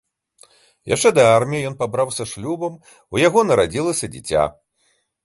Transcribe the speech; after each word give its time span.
Яшчэ 0.93 1.09
да 1.17 1.25
арміі 1.39 1.67
ён 1.71 1.75
пабраўся 1.81 2.25
шлюбам, 2.31 2.73
у 3.17 3.21
яго 3.27 3.45
нарадзілася 3.51 4.11
дзіця. 4.15 4.49